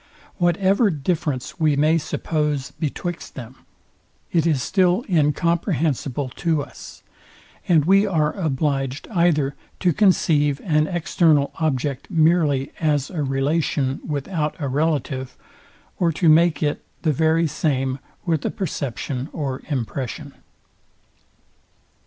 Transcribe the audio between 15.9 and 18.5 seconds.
or to make it the very same with a